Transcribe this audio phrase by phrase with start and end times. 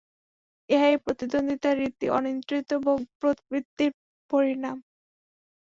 [0.69, 3.91] ইহাই প্রতিদ্বন্দ্বিতার রীতি, অনিয়ন্ত্রিত ভোগপ্রবৃত্তির
[4.31, 4.77] পরিণাম।